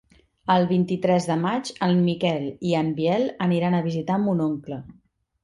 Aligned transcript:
El 0.51 0.63
vint-i-tres 0.69 1.27
de 1.31 1.35
maig 1.41 1.69
en 1.89 2.01
Miquel 2.07 2.49
i 2.71 2.75
en 2.81 2.91
Biel 3.01 3.27
aniran 3.49 3.79
a 3.79 3.85
visitar 3.91 4.19
mon 4.27 4.43
oncle. 4.49 4.83